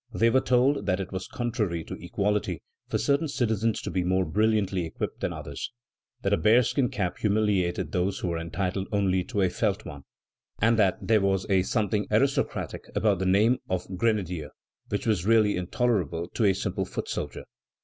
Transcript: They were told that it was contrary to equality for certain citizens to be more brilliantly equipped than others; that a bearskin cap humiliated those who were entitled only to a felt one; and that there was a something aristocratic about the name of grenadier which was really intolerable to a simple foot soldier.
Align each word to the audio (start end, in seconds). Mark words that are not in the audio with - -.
They 0.11 0.31
were 0.31 0.41
told 0.41 0.87
that 0.87 0.99
it 0.99 1.11
was 1.11 1.27
contrary 1.27 1.83
to 1.83 1.93
equality 2.03 2.63
for 2.89 2.97
certain 2.97 3.27
citizens 3.27 3.83
to 3.83 3.91
be 3.91 4.03
more 4.03 4.25
brilliantly 4.25 4.83
equipped 4.87 5.19
than 5.19 5.31
others; 5.31 5.71
that 6.23 6.33
a 6.33 6.37
bearskin 6.37 6.89
cap 6.89 7.19
humiliated 7.19 7.91
those 7.91 8.17
who 8.17 8.29
were 8.29 8.39
entitled 8.39 8.87
only 8.91 9.23
to 9.25 9.43
a 9.43 9.49
felt 9.51 9.85
one; 9.85 10.01
and 10.59 10.79
that 10.79 10.97
there 11.07 11.21
was 11.21 11.45
a 11.51 11.61
something 11.61 12.07
aristocratic 12.09 12.85
about 12.95 13.19
the 13.19 13.27
name 13.27 13.59
of 13.69 13.95
grenadier 13.95 14.49
which 14.89 15.05
was 15.05 15.27
really 15.27 15.55
intolerable 15.55 16.27
to 16.29 16.45
a 16.45 16.53
simple 16.55 16.85
foot 16.85 17.07
soldier. 17.07 17.45